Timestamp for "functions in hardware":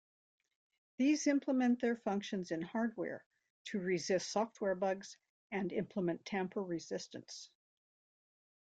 1.95-3.23